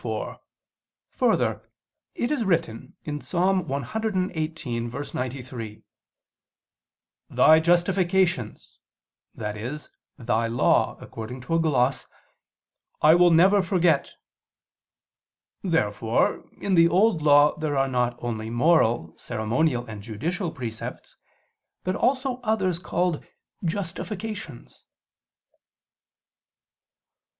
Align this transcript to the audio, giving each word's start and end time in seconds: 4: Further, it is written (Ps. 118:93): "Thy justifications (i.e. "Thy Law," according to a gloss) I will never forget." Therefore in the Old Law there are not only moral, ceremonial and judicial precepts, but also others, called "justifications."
4: 0.00 0.38
Further, 1.10 1.68
it 2.14 2.30
is 2.30 2.44
written 2.44 2.94
(Ps. 3.02 3.32
118:93): 3.34 5.82
"Thy 7.28 7.58
justifications 7.58 8.78
(i.e. 9.36 9.78
"Thy 10.20 10.46
Law," 10.46 10.96
according 11.00 11.40
to 11.40 11.54
a 11.56 11.58
gloss) 11.58 12.06
I 13.02 13.16
will 13.16 13.32
never 13.32 13.60
forget." 13.60 14.12
Therefore 15.64 16.48
in 16.60 16.76
the 16.76 16.86
Old 16.86 17.20
Law 17.20 17.56
there 17.58 17.76
are 17.76 17.88
not 17.88 18.14
only 18.22 18.50
moral, 18.50 19.18
ceremonial 19.18 19.84
and 19.86 20.00
judicial 20.00 20.52
precepts, 20.52 21.16
but 21.82 21.96
also 21.96 22.36
others, 22.44 22.78
called 22.78 23.26
"justifications." 23.64 24.84